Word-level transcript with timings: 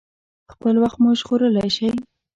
خپل 0.51 0.73
وخت 0.83 0.97
مو 1.01 1.09
ژغورلی 1.19 1.69
شئ. 1.75 1.89